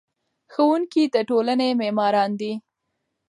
ښوونکي 0.53 1.03
د 1.13 1.15
ټولنې 1.29 1.69
معماران 1.81 2.31
دي. 2.39 2.53